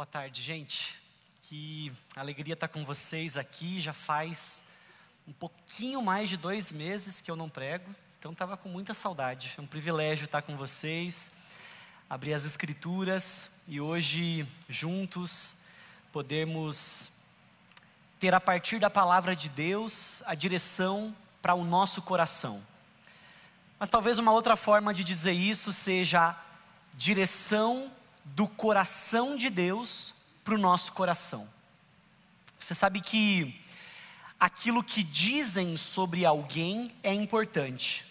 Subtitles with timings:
[0.00, 0.98] Boa tarde, gente.
[1.42, 3.78] Que alegria estar com vocês aqui.
[3.78, 4.62] Já faz
[5.28, 9.52] um pouquinho mais de dois meses que eu não prego, então estava com muita saudade.
[9.58, 11.30] É um privilégio estar com vocês,
[12.08, 15.54] abrir as Escrituras e hoje, juntos,
[16.10, 17.12] podermos
[18.18, 22.62] ter a partir da palavra de Deus a direção para o nosso coração.
[23.78, 26.34] Mas talvez uma outra forma de dizer isso seja
[26.94, 27.92] direção
[28.34, 31.48] do coração de Deus para o nosso coração.
[32.58, 33.60] Você sabe que
[34.38, 38.04] aquilo que dizem sobre alguém é importante,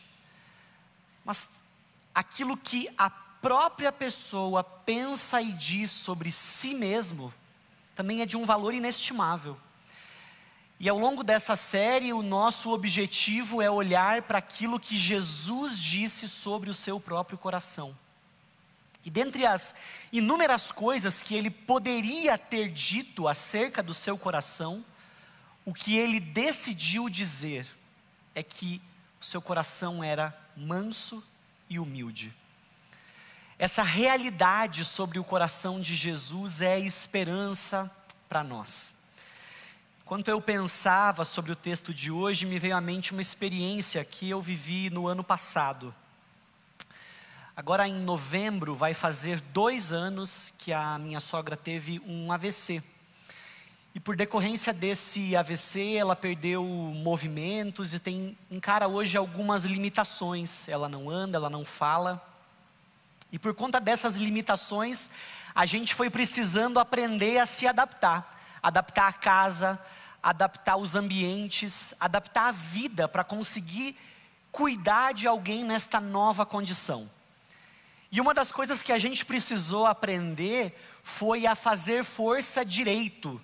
[1.24, 1.48] mas
[2.14, 7.34] aquilo que a própria pessoa pensa e diz sobre si mesmo
[7.96, 9.58] também é de um valor inestimável.
[10.80, 16.30] E ao longo dessa série, o nosso objetivo é olhar para aquilo que Jesus disse
[16.30, 17.94] sobre o seu próprio coração.
[19.10, 19.74] E dentre as
[20.12, 24.86] inúmeras coisas que ele poderia ter dito acerca do seu coração,
[25.66, 27.66] o que ele decidiu dizer
[28.36, 28.80] é que
[29.20, 31.24] o seu coração era manso
[31.68, 32.32] e humilde.
[33.58, 37.90] Essa realidade sobre o coração de Jesus é esperança
[38.30, 38.94] para nós.
[40.04, 44.30] Enquanto eu pensava sobre o texto de hoje, me veio à mente uma experiência que
[44.30, 45.96] eu vivi no ano passado.
[47.60, 52.82] Agora, em novembro, vai fazer dois anos que a minha sogra teve um AVC.
[53.94, 60.70] E por decorrência desse AVC, ela perdeu movimentos e tem encara hoje algumas limitações.
[60.70, 62.26] Ela não anda, ela não fala.
[63.30, 65.10] E por conta dessas limitações,
[65.54, 69.78] a gente foi precisando aprender a se adaptar adaptar a casa,
[70.24, 73.98] adaptar os ambientes, adaptar a vida para conseguir
[74.50, 77.19] cuidar de alguém nesta nova condição.
[78.12, 83.40] E uma das coisas que a gente precisou aprender foi a fazer força direito.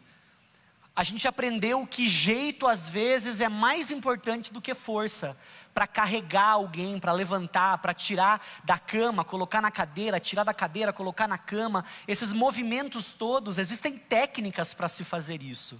[0.95, 5.37] A gente aprendeu que jeito às vezes é mais importante do que força
[5.73, 10.93] para carregar alguém, para levantar, para tirar da cama, colocar na cadeira, tirar da cadeira,
[10.93, 11.83] colocar na cama.
[12.07, 15.79] Esses movimentos todos, existem técnicas para se fazer isso.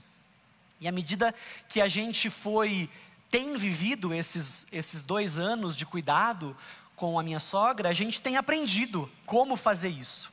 [0.82, 1.34] E à medida
[1.70, 2.90] que a gente foi,
[3.32, 6.56] tem vivido esses, esses dois anos de cuidado
[6.96, 10.32] com a minha sogra, a gente tem aprendido como fazer isso.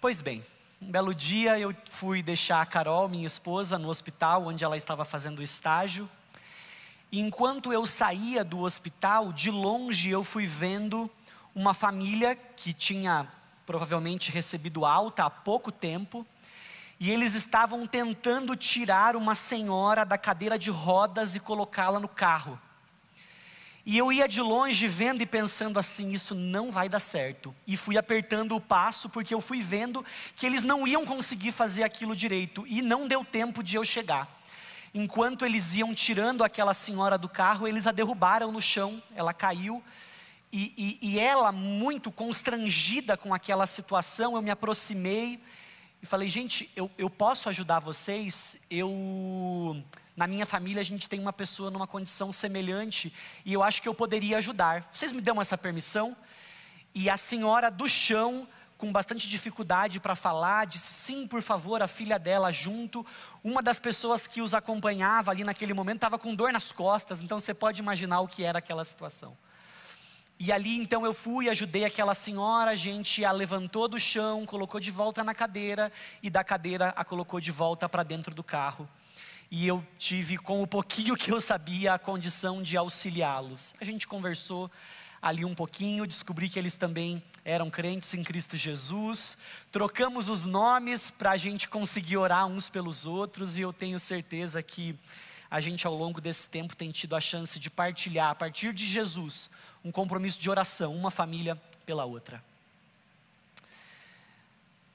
[0.00, 0.44] Pois bem,
[0.80, 5.04] um belo dia eu fui deixar a Carol, minha esposa, no hospital onde ela estava
[5.04, 6.08] fazendo estágio.
[7.12, 11.10] E enquanto eu saía do hospital, de longe eu fui vendo
[11.54, 13.28] uma família que tinha
[13.66, 16.26] provavelmente recebido alta há pouco tempo,
[16.98, 22.60] e eles estavam tentando tirar uma senhora da cadeira de rodas e colocá-la no carro.
[23.84, 27.54] E eu ia de longe vendo e pensando assim: isso não vai dar certo.
[27.66, 30.04] E fui apertando o passo, porque eu fui vendo
[30.36, 34.40] que eles não iam conseguir fazer aquilo direito, e não deu tempo de eu chegar.
[34.92, 39.82] Enquanto eles iam tirando aquela senhora do carro, eles a derrubaram no chão, ela caiu.
[40.52, 45.40] E, e, e ela, muito constrangida com aquela situação, eu me aproximei
[46.02, 48.56] e falei: gente, eu, eu posso ajudar vocês?
[48.70, 49.82] Eu,
[50.16, 53.12] na minha família, a gente tem uma pessoa numa condição semelhante
[53.44, 54.88] e eu acho que eu poderia ajudar.
[54.92, 56.16] Vocês me dão essa permissão?
[56.94, 58.48] E a senhora do chão
[58.80, 63.04] com bastante dificuldade para falar, disse sim, por favor, a filha dela junto.
[63.44, 67.38] Uma das pessoas que os acompanhava ali naquele momento estava com dor nas costas, então
[67.38, 69.36] você pode imaginar o que era aquela situação.
[70.42, 74.80] E ali então eu fui, ajudei aquela senhora, a gente a levantou do chão, colocou
[74.80, 75.92] de volta na cadeira
[76.22, 78.88] e da cadeira a colocou de volta para dentro do carro.
[79.50, 83.74] E eu tive, com o pouquinho que eu sabia, a condição de auxiliá-los.
[83.78, 84.70] A gente conversou,
[85.20, 89.36] ali um pouquinho, descobri que eles também eram crentes em Cristo Jesus.
[89.70, 94.62] Trocamos os nomes para a gente conseguir orar uns pelos outros, e eu tenho certeza
[94.62, 94.96] que
[95.50, 98.86] a gente, ao longo desse tempo, tem tido a chance de partilhar, a partir de
[98.86, 99.50] Jesus,
[99.84, 102.42] um compromisso de oração, uma família pela outra.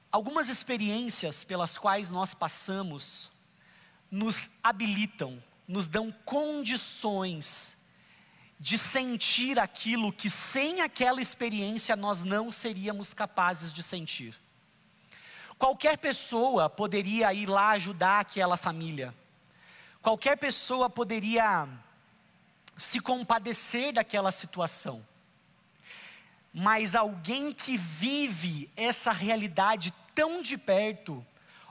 [0.10, 3.30] Algumas experiências pelas quais nós passamos
[4.10, 7.76] nos habilitam, nos dão condições
[8.58, 14.40] de sentir aquilo que sem aquela experiência nós não seríamos capazes de sentir.
[15.58, 19.14] Qualquer pessoa poderia ir lá ajudar aquela família.
[20.06, 21.68] Qualquer pessoa poderia
[22.78, 25.04] se compadecer daquela situação.
[26.54, 31.26] Mas alguém que vive essa realidade tão de perto,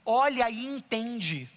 [0.04, 1.48] olha e entende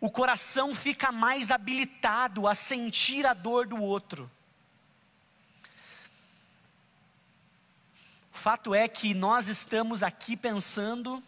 [0.00, 4.30] o coração fica mais habilitado a sentir a dor do outro.
[8.32, 11.22] O fato é que nós estamos aqui pensando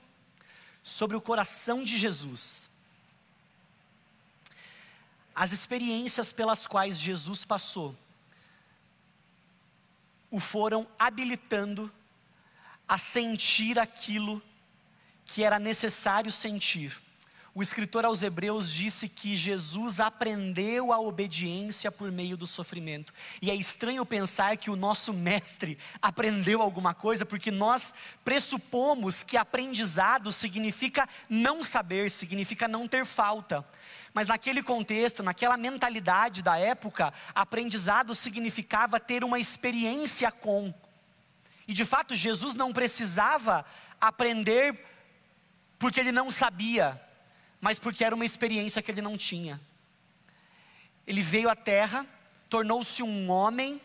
[0.83, 2.67] sobre o coração de Jesus.
[5.37, 7.95] As experiências pelas quais Jesus passou
[10.31, 11.93] o foram habilitando
[12.89, 14.43] a sentir aquilo
[15.27, 16.97] que era necessário sentir.
[17.57, 23.15] O escritor aos Hebreus disse que Jesus aprendeu a obediência por meio do sofrimento.
[23.41, 29.39] E é estranho pensar que o nosso mestre aprendeu alguma coisa, porque nós pressupomos que
[29.39, 33.67] aprendizado significa não saber, significa não ter falta.
[34.13, 40.75] Mas naquele contexto, naquela mentalidade da época, aprendizado significava ter uma experiência com.
[41.67, 43.65] E de fato, Jesus não precisava
[43.99, 44.79] aprender
[45.79, 47.01] porque ele não sabia,
[47.67, 49.61] mas porque era uma experiência que ele não tinha.
[51.05, 52.07] Ele veio à terra,
[52.49, 53.81] tornou-se um homem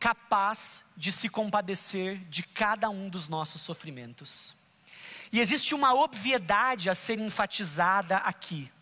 [0.00, 4.54] capaz de se compadecer de cada um dos nossos sofrimentos.
[5.30, 8.72] E existe uma obviedade a ser enfatizada aqui.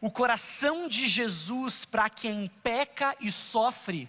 [0.00, 4.08] O coração de Jesus para quem peca e sofre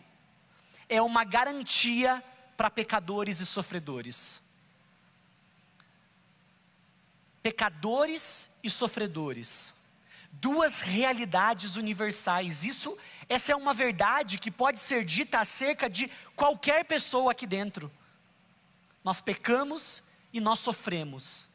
[0.89, 2.23] é uma garantia
[2.57, 4.38] para pecadores e sofredores.
[7.41, 9.73] Pecadores e sofredores.
[10.31, 12.63] Duas realidades universais.
[12.63, 12.97] Isso,
[13.27, 17.91] essa é uma verdade que pode ser dita acerca de qualquer pessoa aqui dentro.
[19.03, 21.47] Nós pecamos e nós sofremos.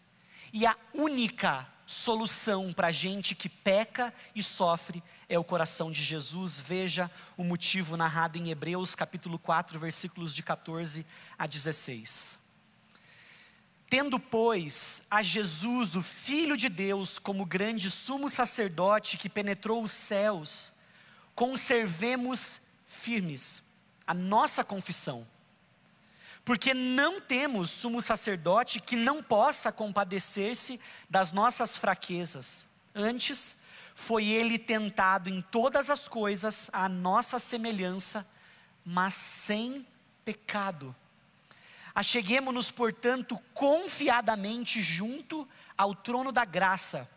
[0.53, 6.59] E a única solução para gente que peca e sofre é o coração de Jesus.
[6.59, 11.05] Veja o motivo narrado em Hebreus capítulo 4, versículos de 14
[11.39, 12.39] a 16.
[13.97, 19.93] Tendo, pois, a Jesus, o Filho de Deus, como grande sumo sacerdote que penetrou os
[19.93, 20.73] céus,
[21.33, 23.63] conservemos firmes
[24.05, 25.25] a nossa confissão
[26.45, 32.67] porque não temos sumo sacerdote que não possa compadecer-se das nossas fraquezas.
[32.97, 33.57] Antes,
[33.95, 38.27] foi ele tentado em todas as coisas à nossa semelhança,
[38.85, 39.87] mas sem
[40.25, 40.97] pecado.
[41.95, 45.49] Acheguemos-nos, portanto, confiadamente junto
[45.79, 47.09] ao trono da graça,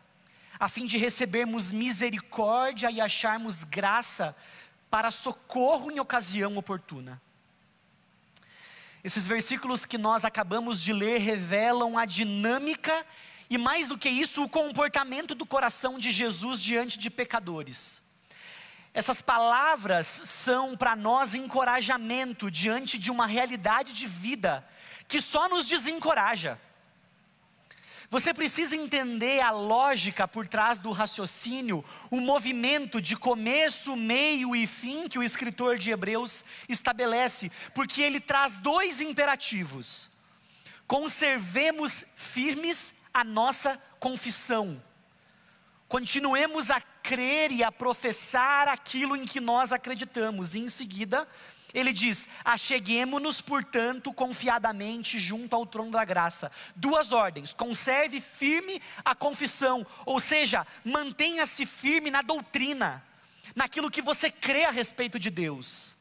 [0.59, 4.35] a fim de recebermos misericórdia e acharmos graça
[4.89, 7.21] para socorro em ocasião oportuna.
[9.03, 13.05] Esses versículos que nós acabamos de ler revelam a dinâmica
[13.49, 18.01] e, mais do que isso, o comportamento do coração de Jesus diante de pecadores.
[18.97, 24.67] Essas palavras são para nós encorajamento diante de uma realidade de vida
[25.07, 26.59] que só nos desencoraja.
[28.09, 34.65] Você precisa entender a lógica por trás do raciocínio, o movimento de começo, meio e
[34.65, 40.09] fim que o escritor de Hebreus estabelece, porque ele traz dois imperativos:
[40.87, 44.81] conservemos firmes a nossa confissão,
[45.87, 51.25] continuemos a crer e a professar aquilo em que nós acreditamos, e em seguida,
[51.73, 56.51] ele diz: Acheguemo-nos, portanto, confiadamente junto ao trono da graça.
[56.75, 63.01] Duas ordens: conserve firme a confissão, ou seja, mantenha-se firme na doutrina,
[63.55, 65.96] naquilo que você crê a respeito de Deus.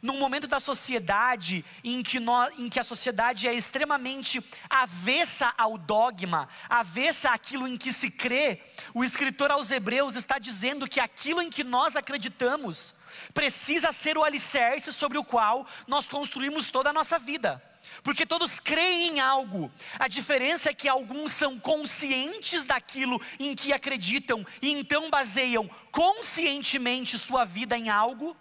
[0.00, 2.18] Num momento da sociedade em que,
[2.58, 8.60] em que a sociedade é extremamente avessa ao dogma, avessa àquilo em que se crê,
[8.94, 12.94] o escritor aos Hebreus está dizendo que aquilo em que nós acreditamos,
[13.32, 17.62] precisa ser o alicerce sobre o qual nós construímos toda a nossa vida.
[18.02, 19.70] Porque todos creem em algo.
[19.98, 27.18] A diferença é que alguns são conscientes daquilo em que acreditam e então baseiam conscientemente
[27.18, 28.36] sua vida em algo,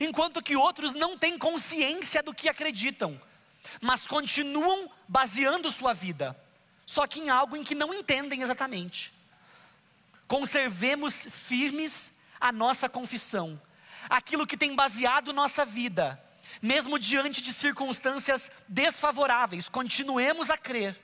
[0.00, 3.20] enquanto que outros não têm consciência do que acreditam,
[3.80, 6.38] mas continuam baseando sua vida,
[6.86, 9.12] só que em algo em que não entendem exatamente.
[10.26, 13.60] Conservemos firmes a nossa confissão,
[14.08, 16.22] aquilo que tem baseado nossa vida,
[16.60, 21.00] mesmo diante de circunstâncias desfavoráveis, continuemos a crer.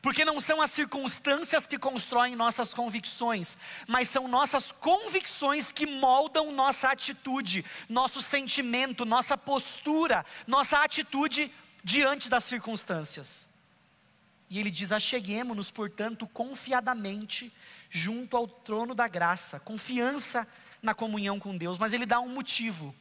[0.00, 3.56] Porque não são as circunstâncias que constroem nossas convicções,
[3.86, 11.52] mas são nossas convicções que moldam nossa atitude, nosso sentimento, nossa postura, nossa atitude
[11.84, 13.48] diante das circunstâncias.
[14.48, 17.52] E ele diz: Acheguemos-nos, portanto, confiadamente
[17.90, 20.46] junto ao trono da graça, confiança
[20.82, 22.94] na comunhão com Deus, mas ele dá um motivo.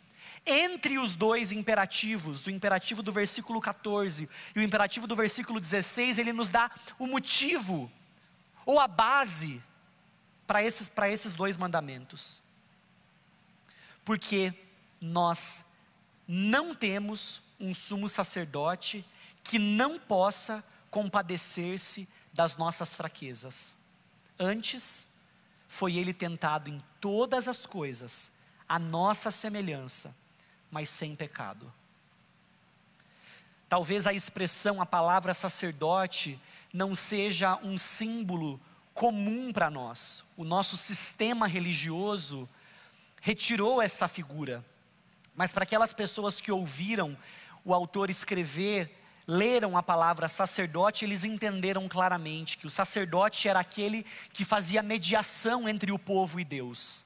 [0.45, 6.17] Entre os dois imperativos, o imperativo do versículo 14 e o imperativo do versículo 16,
[6.17, 7.91] ele nos dá o motivo,
[8.65, 9.61] ou a base,
[10.47, 12.41] para esses, esses dois mandamentos.
[14.03, 14.53] Porque
[14.99, 15.63] nós
[16.27, 19.05] não temos um sumo sacerdote
[19.43, 23.75] que não possa compadecer-se das nossas fraquezas.
[24.39, 25.07] Antes,
[25.67, 28.31] foi ele tentado em todas as coisas,
[28.67, 30.13] a nossa semelhança,
[30.71, 31.71] mas sem pecado.
[33.67, 36.39] Talvez a expressão, a palavra sacerdote,
[36.73, 38.59] não seja um símbolo
[38.93, 40.23] comum para nós.
[40.35, 42.49] O nosso sistema religioso
[43.21, 44.65] retirou essa figura.
[45.35, 47.17] Mas para aquelas pessoas que ouviram
[47.63, 48.97] o autor escrever,
[49.27, 55.69] leram a palavra sacerdote, eles entenderam claramente que o sacerdote era aquele que fazia mediação
[55.69, 57.05] entre o povo e Deus.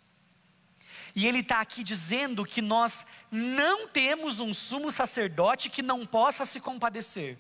[1.16, 6.46] E ele está aqui dizendo que nós não temos um sumo sacerdote que não possa
[6.46, 7.38] se compadecer.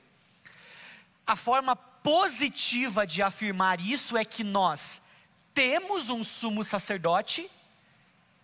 [1.27, 5.01] A forma positiva de afirmar isso é que nós
[5.53, 7.51] temos um sumo sacerdote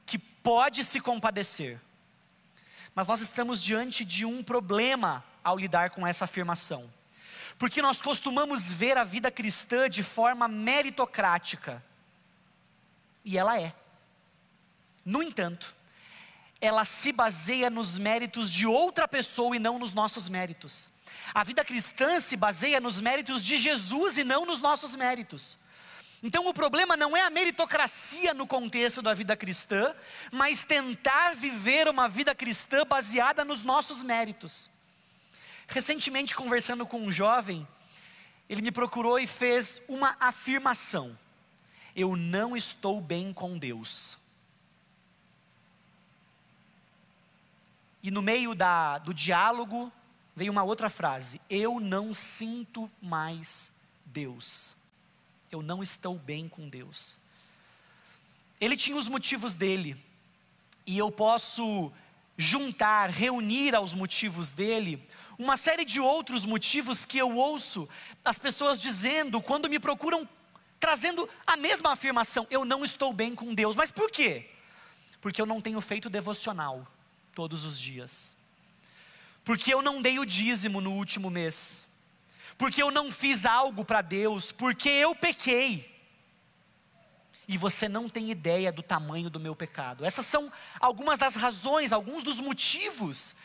[0.05, 1.79] que pode se compadecer.
[2.93, 6.91] Mas nós estamos diante de um problema ao lidar com essa afirmação.
[7.57, 11.81] Porque nós costumamos ver a vida cristã de forma meritocrática.
[13.23, 13.73] E ela é.
[15.03, 15.75] No entanto,
[16.59, 20.87] ela se baseia nos méritos de outra pessoa e não nos nossos méritos.
[21.33, 25.57] A vida cristã se baseia nos méritos de Jesus e não nos nossos méritos.
[26.23, 29.95] Então o problema não é a meritocracia no contexto da vida cristã,
[30.31, 34.69] mas tentar viver uma vida cristã baseada nos nossos méritos.
[35.67, 37.67] Recentemente, conversando com um jovem,
[38.47, 41.17] ele me procurou e fez uma afirmação:
[41.95, 44.20] Eu não estou bem com Deus.
[48.03, 49.91] E no meio da, do diálogo,
[50.35, 53.71] veio uma outra frase: Eu não sinto mais
[54.05, 54.75] Deus.
[55.51, 57.19] Eu não estou bem com Deus.
[58.59, 59.97] Ele tinha os motivos dele,
[60.85, 61.91] e eu posso
[62.37, 65.05] juntar, reunir aos motivos dele,
[65.37, 67.87] uma série de outros motivos que eu ouço
[68.23, 70.27] as pessoas dizendo quando me procuram,
[70.79, 73.75] trazendo a mesma afirmação: eu não estou bem com Deus.
[73.75, 74.49] Mas por quê?
[75.19, 76.87] Porque eu não tenho feito devocional
[77.33, 78.35] todos os dias
[79.43, 81.87] porque eu não dei o dízimo no último mês,
[82.57, 85.89] porque eu não fiz algo para Deus, porque eu pequei.
[87.47, 90.05] E você não tem ideia do tamanho do meu pecado.
[90.05, 93.35] Essas são algumas das razões, alguns dos motivos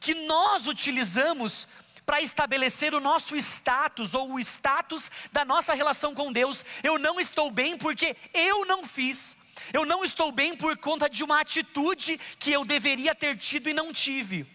[0.00, 1.68] que nós utilizamos
[2.06, 6.64] para estabelecer o nosso status ou o status da nossa relação com Deus.
[6.82, 9.36] Eu não estou bem porque eu não fiz.
[9.72, 13.74] Eu não estou bem por conta de uma atitude que eu deveria ter tido e
[13.74, 14.46] não tive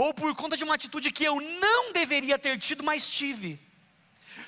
[0.00, 3.60] ou por conta de uma atitude que eu não deveria ter tido, mas tive.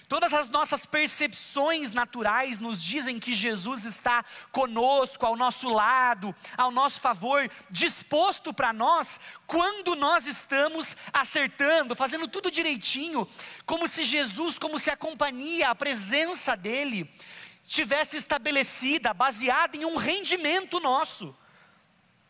[0.08, 6.70] Todas as nossas percepções naturais nos dizem que Jesus está conosco, ao nosso lado, ao
[6.70, 13.28] nosso favor, disposto para nós, quando nós estamos acertando, fazendo tudo direitinho,
[13.66, 17.10] como se Jesus, como se a companhia, a presença dEle,
[17.72, 21.34] tivesse estabelecida, baseada em um rendimento nosso.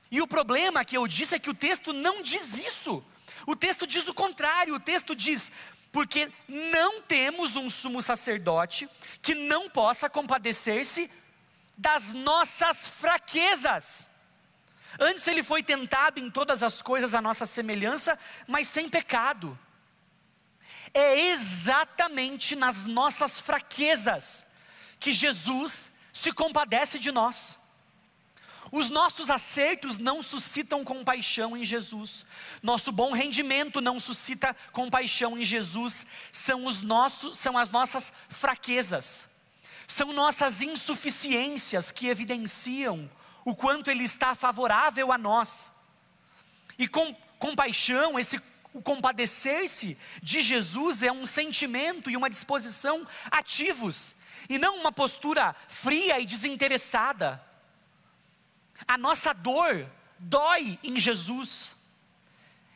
[0.08, 3.04] E o problema que eu disse é que o texto não diz isso.
[3.44, 5.50] O texto diz o contrário, o texto diz:
[5.90, 8.88] porque não temos um sumo sacerdote
[9.20, 11.10] que não possa compadecer-se
[11.76, 14.08] das nossas fraquezas.
[15.00, 19.58] Antes ele foi tentado em todas as coisas a nossa semelhança, mas sem pecado.
[20.94, 24.46] É exatamente nas nossas fraquezas
[25.02, 27.58] que Jesus se compadece de nós.
[28.70, 32.24] Os nossos acertos não suscitam compaixão em Jesus.
[32.62, 36.06] Nosso bom rendimento não suscita compaixão em Jesus.
[36.30, 39.26] São os nossos, são as nossas fraquezas.
[39.88, 43.10] São nossas insuficiências que evidenciam
[43.44, 45.70] o quanto ele está favorável a nós.
[46.78, 48.40] E com compaixão, esse
[48.74, 54.14] o compadecer-se de Jesus é um sentimento e uma disposição ativos,
[54.48, 57.42] e não uma postura fria e desinteressada.
[58.86, 59.86] A nossa dor
[60.18, 61.76] dói em Jesus.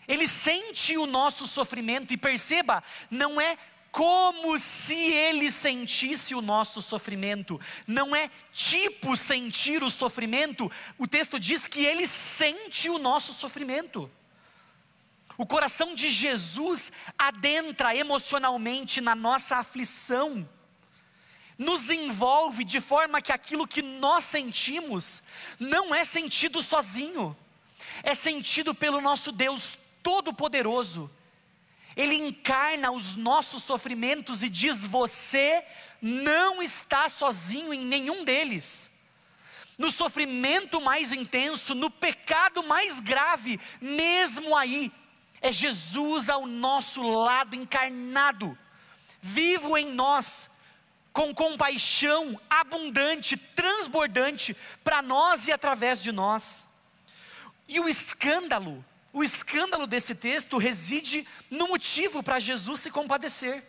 [0.06, 3.58] Ele sente o nosso sofrimento e perceba, não é
[3.90, 11.40] como se ele sentisse o nosso sofrimento, não é tipo sentir o sofrimento, o texto
[11.40, 14.10] diz que ele sente o nosso sofrimento.
[15.38, 20.46] O coração de Jesus adentra emocionalmente na nossa aflição,
[21.58, 25.22] nos envolve de forma que aquilo que nós sentimos
[25.58, 27.36] não é sentido sozinho,
[28.02, 31.10] é sentido pelo nosso Deus Todo-Poderoso.
[31.96, 35.64] Ele encarna os nossos sofrimentos e diz: Você
[36.00, 38.90] não está sozinho em nenhum deles.
[39.78, 44.92] No sofrimento mais intenso, no pecado mais grave, mesmo aí,
[45.40, 48.58] é Jesus ao nosso lado encarnado
[49.26, 50.48] vivo em nós,
[51.16, 54.54] com compaixão abundante, transbordante
[54.84, 56.68] para nós e através de nós.
[57.66, 63.64] E o escândalo, o escândalo desse texto reside no motivo para Jesus se compadecer.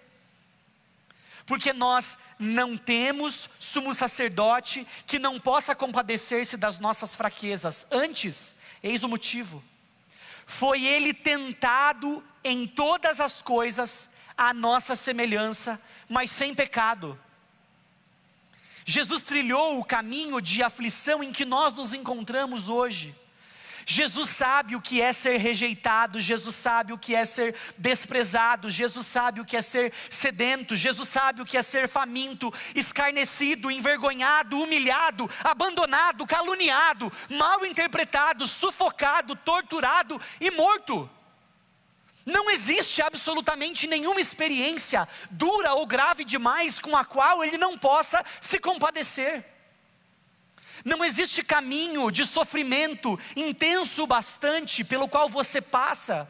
[1.46, 7.88] Porque nós não temos sumo sacerdote que não possa compadecer-se das nossas fraquezas.
[7.90, 9.64] Antes, eis o motivo.
[10.46, 17.18] Foi ele tentado em todas as coisas, à nossa semelhança, mas sem pecado.
[18.90, 23.14] Jesus trilhou o caminho de aflição em que nós nos encontramos hoje.
[23.86, 29.06] Jesus sabe o que é ser rejeitado, Jesus sabe o que é ser desprezado, Jesus
[29.06, 34.58] sabe o que é ser sedento, Jesus sabe o que é ser faminto, escarnecido, envergonhado,
[34.58, 41.10] humilhado, abandonado, caluniado, mal interpretado, sufocado, torturado e morto.
[42.28, 48.22] Não existe absolutamente nenhuma experiência dura ou grave demais com a qual ele não possa
[48.42, 49.46] se compadecer.
[50.84, 56.30] Não existe caminho de sofrimento intenso bastante pelo qual você passa,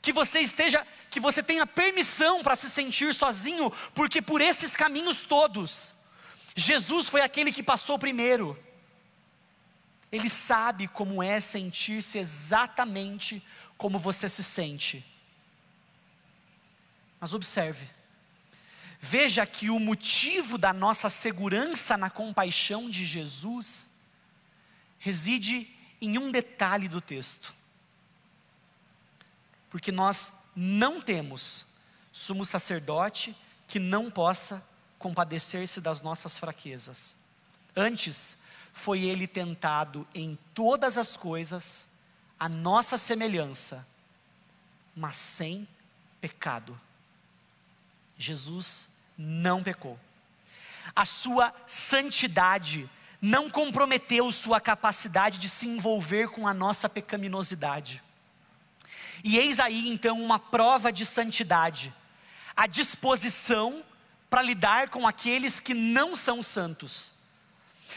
[0.00, 5.22] que você esteja, que você tenha permissão para se sentir sozinho, porque por esses caminhos
[5.22, 5.92] todos,
[6.54, 8.56] Jesus foi aquele que passou primeiro.
[10.12, 13.42] Ele sabe como é sentir-se exatamente
[13.76, 15.04] como você se sente.
[17.20, 17.86] Mas observe,
[19.00, 23.88] veja que o motivo da nossa segurança na compaixão de Jesus
[24.98, 25.68] reside
[26.00, 27.54] em um detalhe do texto.
[29.68, 31.64] Porque nós não temos
[32.12, 33.36] sumo sacerdote
[33.68, 34.66] que não possa
[34.98, 37.16] compadecer-se das nossas fraquezas.
[37.76, 38.36] Antes,
[38.72, 41.86] foi ele tentado em todas as coisas,
[42.38, 43.86] a nossa semelhança,
[44.94, 45.68] mas sem
[46.20, 46.78] pecado.
[48.16, 49.98] Jesus não pecou.
[50.94, 52.88] A sua santidade
[53.20, 58.02] não comprometeu sua capacidade de se envolver com a nossa pecaminosidade.
[59.22, 61.92] E eis aí então uma prova de santidade,
[62.56, 63.84] a disposição
[64.30, 67.12] para lidar com aqueles que não são santos.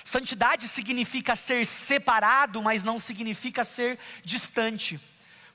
[0.03, 4.99] Santidade significa ser separado, mas não significa ser distante.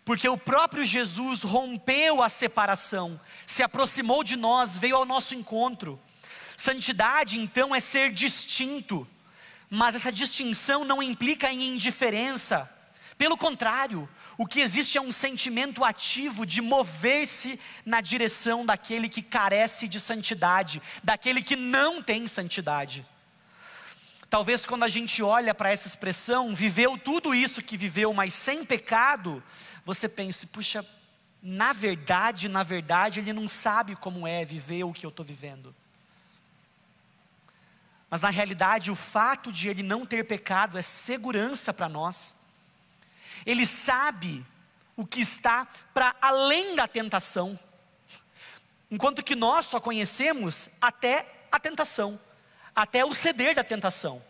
[0.05, 6.01] Porque o próprio Jesus rompeu a separação, se aproximou de nós, veio ao nosso encontro.
[6.57, 9.07] Santidade, então, é ser distinto,
[9.69, 12.69] mas essa distinção não implica em indiferença.
[13.19, 19.21] Pelo contrário, o que existe é um sentimento ativo de mover-se na direção daquele que
[19.21, 23.05] carece de santidade, daquele que não tem santidade.
[24.31, 28.63] Talvez quando a gente olha para essa expressão, viveu tudo isso que viveu, mas sem
[28.63, 29.43] pecado,
[29.87, 30.85] você pense, puxa,
[31.43, 35.75] na verdade, na verdade, ele não sabe como é viver o que eu estou vivendo.
[38.11, 42.35] Mas na realidade, o fato de ele não ter pecado é segurança para nós.
[43.47, 44.45] Ele sabe
[44.95, 47.59] o que está para além da tentação.
[48.91, 52.21] Enquanto que nós só conhecemos até a tentação
[52.79, 54.23] até o ceder da tentação.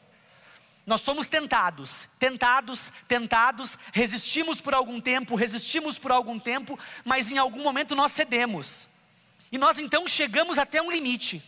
[0.86, 7.36] Nós somos tentados, tentados, tentados, resistimos por algum tempo, resistimos por algum tempo, mas em
[7.36, 8.88] algum momento nós cedemos.
[9.52, 11.44] E nós então chegamos até um limite.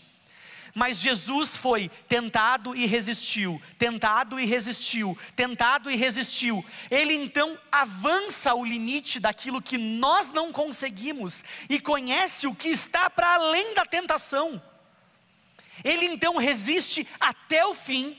[0.75, 6.63] Mas Jesus foi tentado e resistiu, tentado e resistiu, tentado e resistiu.
[6.91, 13.09] Ele então avança o limite daquilo que nós não conseguimos e conhece o que está
[13.09, 14.63] para além da tentação.
[15.85, 18.17] Ele então resiste até o fim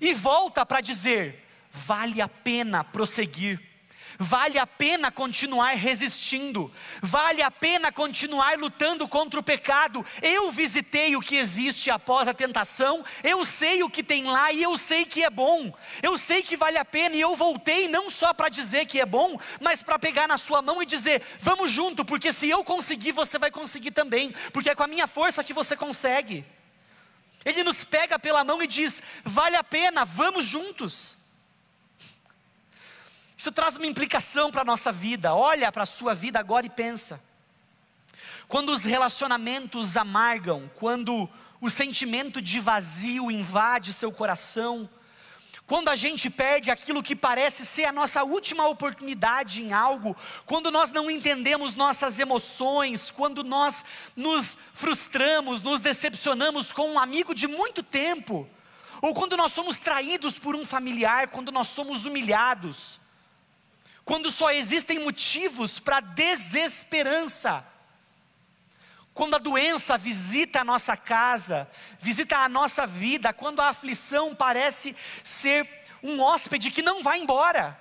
[0.00, 3.68] e volta para dizer: vale a pena prosseguir.
[4.20, 10.04] Vale a pena continuar resistindo, vale a pena continuar lutando contra o pecado.
[10.20, 14.60] Eu visitei o que existe após a tentação, eu sei o que tem lá e
[14.60, 15.72] eu sei que é bom,
[16.02, 19.06] eu sei que vale a pena e eu voltei não só para dizer que é
[19.06, 23.12] bom, mas para pegar na sua mão e dizer: vamos junto, porque se eu conseguir,
[23.12, 26.44] você vai conseguir também, porque é com a minha força que você consegue.
[27.44, 31.16] Ele nos pega pela mão e diz: vale a pena, vamos juntos.
[33.36, 35.34] Isso traz uma implicação para a nossa vida.
[35.34, 37.20] Olha para a sua vida agora e pensa.
[38.48, 41.28] Quando os relacionamentos amargam, quando
[41.60, 44.88] o sentimento de vazio invade seu coração,
[45.68, 50.70] quando a gente perde aquilo que parece ser a nossa última oportunidade em algo, quando
[50.70, 53.84] nós não entendemos nossas emoções, quando nós
[54.16, 58.48] nos frustramos, nos decepcionamos com um amigo de muito tempo,
[59.02, 62.98] ou quando nós somos traídos por um familiar, quando nós somos humilhados,
[64.06, 67.62] quando só existem motivos para desesperança,
[69.18, 74.94] quando a doença visita a nossa casa, visita a nossa vida, quando a aflição parece
[75.24, 75.68] ser
[76.00, 77.76] um hóspede que não vai embora.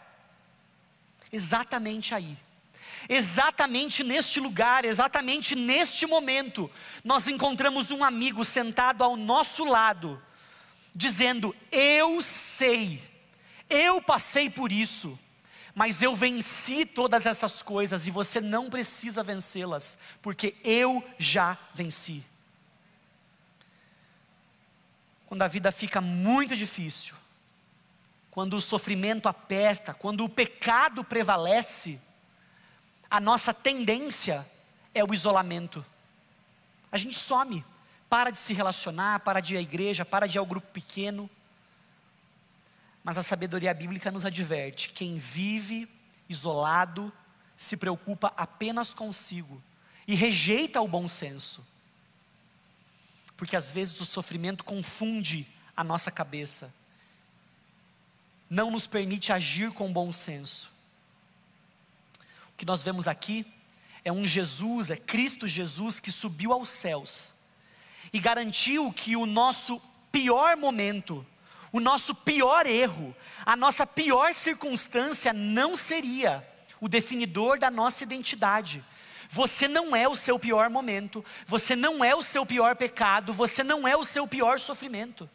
[1.32, 2.36] Exatamente aí,
[3.08, 6.72] exatamente neste lugar, exatamente neste momento,
[7.04, 10.20] nós encontramos um amigo sentado ao nosso lado,
[10.96, 13.00] dizendo: Eu sei,
[13.70, 15.20] eu passei por isso,
[15.78, 22.26] mas eu venci todas essas coisas e você não precisa vencê-las, porque eu já venci.
[25.28, 27.14] Quando a vida fica muito difícil,
[28.32, 32.02] quando o sofrimento aperta, quando o pecado prevalece,
[33.08, 34.44] a nossa tendência
[34.96, 35.86] é o isolamento.
[36.92, 37.64] A gente some,
[38.10, 41.30] para de se relacionar, para de ir à igreja, para de ir ao grupo pequeno.
[43.08, 45.88] Mas a sabedoria bíblica nos adverte: quem vive
[46.28, 47.10] isolado
[47.56, 49.64] se preocupa apenas consigo
[50.06, 51.66] e rejeita o bom senso.
[53.38, 56.74] Porque às vezes o sofrimento confunde a nossa cabeça
[58.50, 60.70] não nos permite agir com bom senso.
[62.54, 63.46] O que nós vemos aqui
[64.04, 67.34] é um Jesus, é Cristo Jesus que subiu aos céus
[68.12, 71.26] e garantiu que o nosso pior momento,
[71.78, 76.48] o nosso pior erro, a nossa pior circunstância não seria
[76.80, 78.84] o definidor da nossa identidade.
[79.30, 83.64] Você não é o seu pior momento, você não é o seu pior pecado, você
[83.64, 85.30] não é o seu pior sofrimento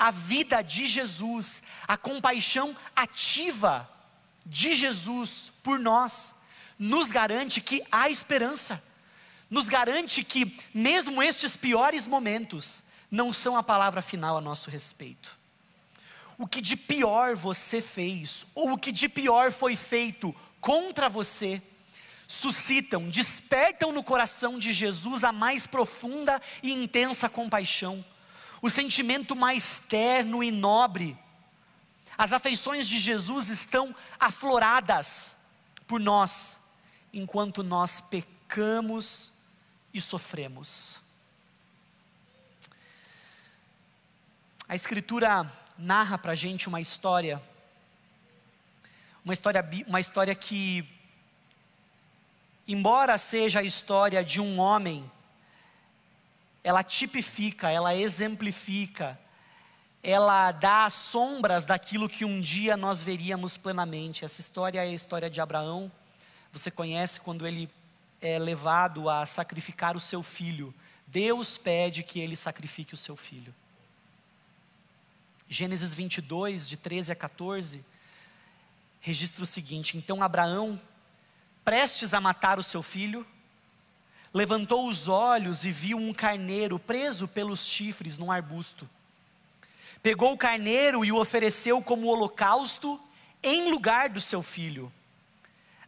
[0.00, 3.86] a vida de Jesus, a compaixão ativa
[4.46, 6.34] de Jesus por nós,
[6.78, 8.82] nos garante que há esperança,
[9.50, 15.38] nos garante que, mesmo estes piores momentos, não são a palavra final a nosso respeito.
[16.38, 21.60] O que de pior você fez, ou o que de pior foi feito contra você,
[22.26, 28.04] suscitam, despertam no coração de Jesus a mais profunda e intensa compaixão
[28.62, 31.16] o sentimento mais terno e nobre.
[32.16, 35.34] As afeições de Jesus estão afloradas
[35.86, 36.56] por nós,
[37.12, 39.32] enquanto nós pecamos
[39.94, 40.99] e sofremos.
[44.70, 47.42] A Escritura narra para a gente uma história,
[49.24, 50.88] uma história, uma história que,
[52.68, 55.10] embora seja a história de um homem
[56.62, 59.18] ela tipifica, ela exemplifica,
[60.04, 64.24] ela dá sombras daquilo que um dia nós veríamos plenamente.
[64.24, 65.90] Essa história é a história de Abraão.
[66.52, 67.68] Você conhece quando ele
[68.22, 70.72] é levado a sacrificar o seu filho.
[71.08, 73.52] Deus pede que ele sacrifique o seu filho.
[75.52, 77.84] Gênesis 22, de 13 a 14,
[79.00, 80.80] registra o seguinte: Então Abraão,
[81.64, 83.26] prestes a matar o seu filho,
[84.32, 88.88] levantou os olhos e viu um carneiro preso pelos chifres num arbusto.
[90.00, 93.00] Pegou o carneiro e o ofereceu como holocausto
[93.42, 94.90] em lugar do seu filho.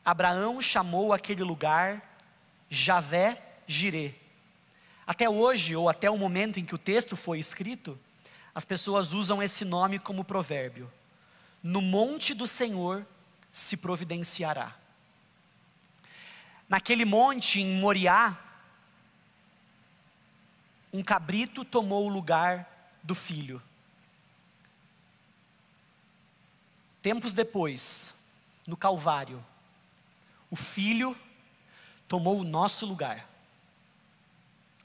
[0.05, 2.19] Abraão chamou aquele lugar
[2.69, 4.13] Javé Jirê.
[5.07, 7.97] Até hoje, ou até o momento em que o texto foi escrito,
[8.55, 10.93] as pessoas usam esse nome como provérbio.
[11.63, 13.07] No monte do Senhor
[13.51, 14.75] se providenciará.
[16.69, 18.39] Naquele monte em Moriá,
[20.93, 22.69] um cabrito tomou o lugar
[23.03, 23.63] do filho.
[27.01, 28.15] Tempos depois,
[28.67, 29.45] no Calvário,
[30.51, 31.17] o filho
[32.07, 33.29] tomou o nosso lugar,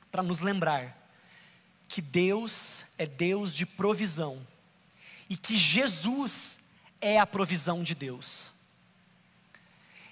[0.09, 0.96] para nos lembrar
[1.87, 4.45] que Deus é Deus de provisão
[5.29, 6.59] e que Jesus
[7.01, 8.51] é a provisão de Deus.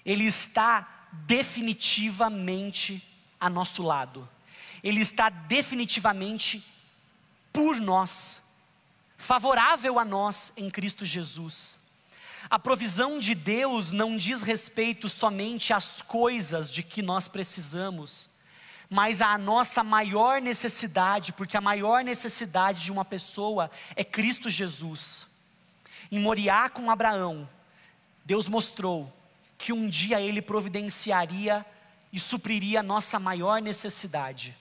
[0.04, 3.02] Ele está definitivamente
[3.40, 4.28] a nosso lado.
[4.82, 6.64] Ele está definitivamente
[7.52, 8.40] por nós,
[9.16, 11.78] favorável a nós em Cristo Jesus.
[12.48, 18.30] A provisão de Deus não diz respeito somente às coisas de que nós precisamos,
[18.88, 25.26] mas à nossa maior necessidade, porque a maior necessidade de uma pessoa é Cristo Jesus.
[26.10, 27.48] Em Moriá com Abraão,
[28.24, 29.12] Deus mostrou
[29.58, 31.66] que um dia Ele providenciaria
[32.12, 34.56] e supriria a nossa maior necessidade,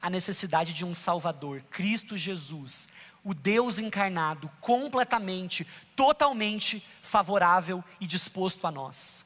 [0.00, 2.88] a necessidade de um Salvador, Cristo Jesus,
[3.22, 9.24] o Deus encarnado, completamente, totalmente favorável e disposto a nós.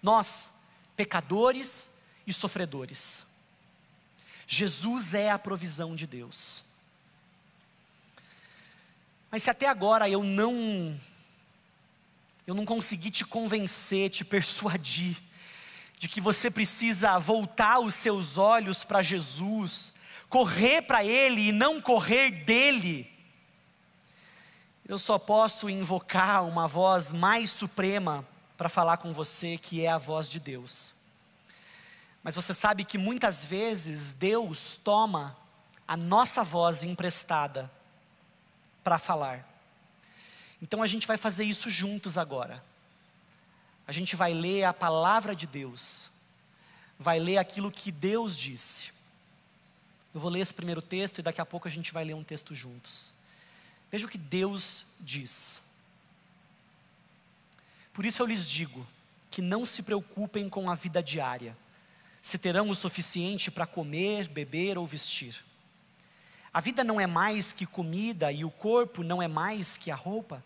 [0.00, 0.52] Nós,
[0.96, 1.90] pecadores
[2.26, 3.24] e sofredores.
[4.46, 6.64] Jesus é a provisão de Deus.
[9.30, 10.98] Mas se até agora eu não
[12.46, 15.16] eu não consegui te convencer, te persuadir
[15.98, 19.92] de que você precisa voltar os seus olhos para Jesus,
[20.28, 23.10] correr para Ele e não correr dele,
[24.86, 28.24] eu só posso invocar uma voz mais suprema
[28.56, 30.93] para falar com você, que é a voz de Deus.
[32.24, 35.36] Mas você sabe que muitas vezes Deus toma
[35.86, 37.70] a nossa voz emprestada
[38.82, 39.46] para falar.
[40.60, 42.64] Então a gente vai fazer isso juntos agora.
[43.86, 46.10] A gente vai ler a palavra de Deus,
[46.98, 48.90] vai ler aquilo que Deus disse.
[50.14, 52.24] Eu vou ler esse primeiro texto e daqui a pouco a gente vai ler um
[52.24, 53.12] texto juntos.
[53.92, 55.60] Veja o que Deus diz.
[57.92, 58.86] Por isso eu lhes digo
[59.30, 61.54] que não se preocupem com a vida diária,
[62.24, 65.44] se terão o suficiente para comer, beber ou vestir.
[66.54, 69.94] A vida não é mais que comida e o corpo não é mais que a
[69.94, 70.42] roupa.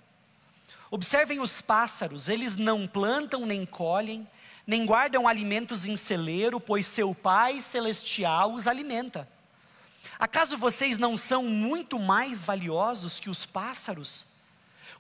[0.91, 4.27] Observem os pássaros, eles não plantam nem colhem,
[4.67, 9.29] nem guardam alimentos em celeiro, pois seu Pai celestial os alimenta.
[10.19, 14.27] Acaso vocês não são muito mais valiosos que os pássaros?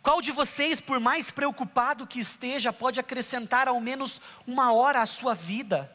[0.01, 5.07] Qual de vocês, por mais preocupado que esteja, pode acrescentar ao menos uma hora à
[5.07, 5.93] sua vida?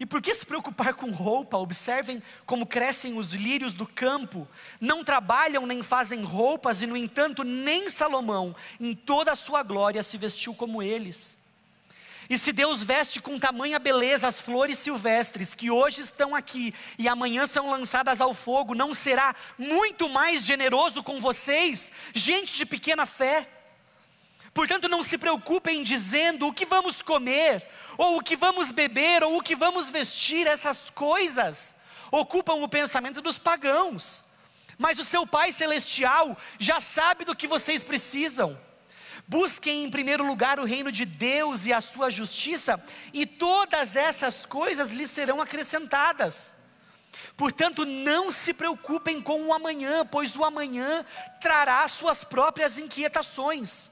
[0.00, 1.58] E por que se preocupar com roupa?
[1.58, 4.48] Observem como crescem os lírios do campo.
[4.80, 10.02] Não trabalham nem fazem roupas, e no entanto, nem Salomão, em toda a sua glória,
[10.02, 11.38] se vestiu como eles.
[12.30, 17.06] E se Deus veste com tamanha beleza as flores silvestres que hoje estão aqui e
[17.06, 23.04] amanhã são lançadas ao fogo, não será muito mais generoso com vocês, gente de pequena
[23.04, 23.46] fé?
[24.52, 29.38] Portanto, não se preocupem dizendo o que vamos comer, ou o que vamos beber, ou
[29.38, 31.74] o que vamos vestir, essas coisas
[32.10, 34.24] ocupam o pensamento dos pagãos.
[34.76, 38.58] Mas o seu Pai Celestial já sabe do que vocês precisam.
[39.28, 42.82] Busquem em primeiro lugar o reino de Deus e a sua justiça,
[43.12, 46.54] e todas essas coisas lhes serão acrescentadas.
[47.36, 51.04] Portanto, não se preocupem com o amanhã, pois o amanhã
[51.40, 53.90] trará suas próprias inquietações.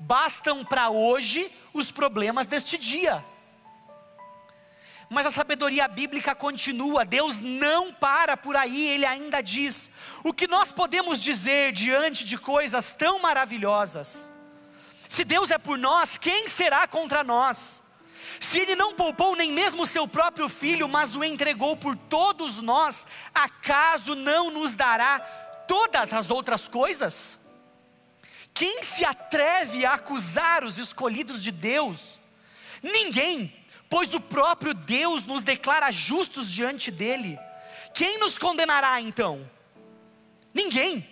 [0.00, 3.24] Bastam para hoje os problemas deste dia.
[5.10, 9.90] Mas a sabedoria bíblica continua, Deus não para por aí, Ele ainda diz:
[10.24, 14.30] o que nós podemos dizer diante de coisas tão maravilhosas?
[15.08, 17.82] Se Deus é por nós, quem será contra nós?
[18.40, 23.06] Se Ele não poupou nem mesmo seu próprio filho, mas o entregou por todos nós,
[23.32, 25.20] acaso não nos dará
[25.68, 27.38] todas as outras coisas?
[28.54, 32.18] Quem se atreve a acusar os escolhidos de Deus?
[32.82, 33.52] Ninguém,
[33.90, 37.38] pois o próprio Deus nos declara justos diante dele.
[37.92, 39.50] Quem nos condenará então?
[40.54, 41.04] Ninguém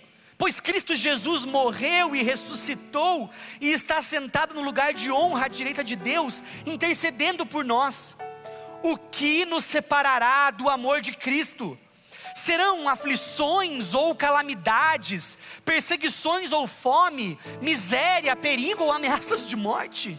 [0.42, 5.84] pois Cristo Jesus morreu e ressuscitou e está sentado no lugar de honra à direita
[5.84, 8.16] de Deus, intercedendo por nós.
[8.82, 11.78] O que nos separará do amor de Cristo?
[12.34, 20.18] Serão aflições ou calamidades, perseguições ou fome, miséria, perigo ou ameaças de morte?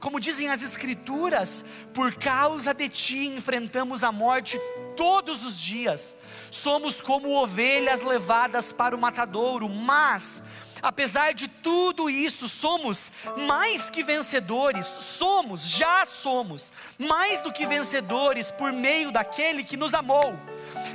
[0.00, 4.60] Como dizem as Escrituras, por causa de ti enfrentamos a morte
[4.96, 6.16] todos os dias
[6.54, 10.42] somos como ovelhas levadas para o matadouro, mas
[10.80, 13.10] apesar de tudo isso, somos
[13.46, 19.94] mais que vencedores, somos, já somos, mais do que vencedores por meio daquele que nos
[19.94, 20.38] amou.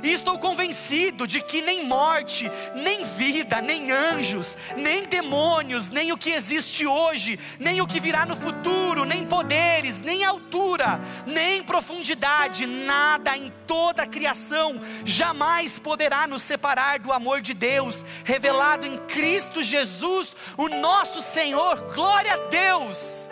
[0.02, 6.18] E estou convencido de que nem morte, nem vida, nem anjos, nem demônios, nem o
[6.18, 12.66] que existe hoje, nem o que virá no futuro, nem poderes, nem altura, nem profundidade,
[12.66, 18.96] nada em toda a criação jamais poderá nos separar do amor de Deus, revelado em
[18.96, 21.92] Cristo Jesus, o nosso Senhor.
[21.94, 23.28] Glória a Deus!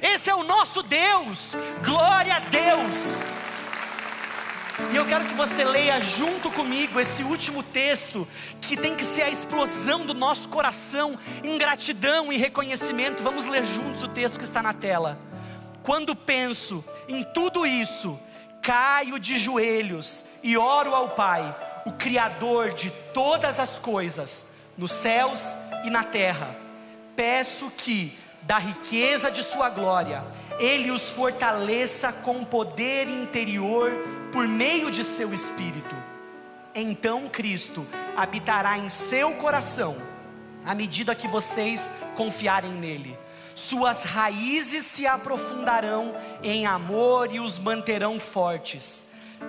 [0.00, 1.38] Esse é o nosso Deus,
[1.84, 3.37] glória a Deus.
[4.92, 8.26] E eu quero que você leia junto comigo esse último texto,
[8.60, 13.22] que tem que ser a explosão do nosso coração em gratidão e reconhecimento.
[13.22, 15.18] Vamos ler juntos o texto que está na tela.
[15.82, 18.18] Quando penso em tudo isso,
[18.62, 25.40] caio de joelhos e oro ao Pai, o Criador de todas as coisas, nos céus
[25.84, 26.56] e na terra.
[27.16, 30.24] Peço que, da riqueza de Sua glória,
[30.58, 33.90] Ele os fortaleça com poder interior
[34.32, 35.94] por meio de seu Espírito.
[36.74, 39.96] Então Cristo habitará em seu coração,
[40.64, 43.18] à medida que vocês confiarem nele.
[43.54, 49.04] Suas raízes se aprofundarão em amor e os manterão fortes.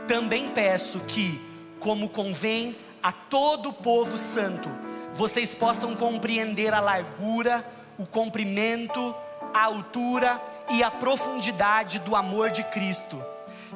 [0.08, 1.40] Também peço que,
[1.80, 4.70] como convém a todo o povo santo,
[5.14, 7.64] vocês possam compreender a largura,
[8.00, 9.14] o comprimento,
[9.54, 13.22] a altura e a profundidade do amor de Cristo.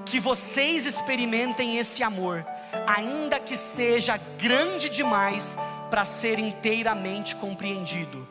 [0.06, 2.44] Que vocês experimentem esse amor,
[2.88, 5.56] ainda que seja grande demais
[5.92, 8.28] para ser inteiramente compreendido.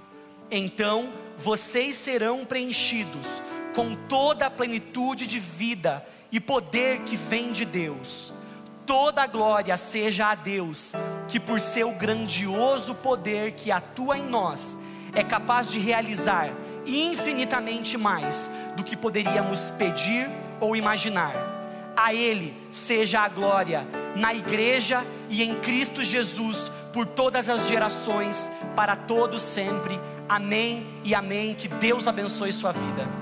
[0.51, 3.27] Então vocês serão preenchidos
[3.75, 8.33] com toda a plenitude de vida e poder que vem de Deus.
[8.85, 10.93] Toda a glória seja a Deus,
[11.29, 14.77] que por seu grandioso poder que atua em nós,
[15.15, 16.51] é capaz de realizar
[16.87, 20.29] infinitamente mais do que poderíamos pedir
[20.61, 21.35] ou imaginar.
[21.97, 28.51] A Ele seja a glória na igreja e em Cristo Jesus por todas as gerações,
[28.75, 29.99] para todos sempre.
[30.29, 31.55] Amém e amém.
[31.55, 33.22] Que Deus abençoe sua vida.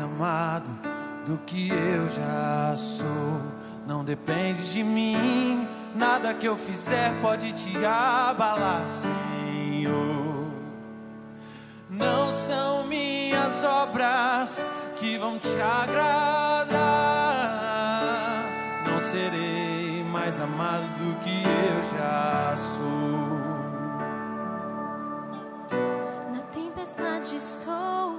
[0.00, 0.70] Amado
[1.26, 3.42] do que eu já sou.
[3.86, 10.48] Não depende de mim, nada que eu fizer pode te abalar, Senhor.
[11.90, 14.64] Não são minhas obras
[14.98, 16.78] que vão te agradar.
[18.86, 22.98] Não serei mais amado do que eu já sou.
[26.32, 28.17] Na tempestade estou,